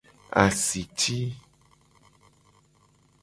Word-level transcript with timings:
Asiti. 0.43 1.17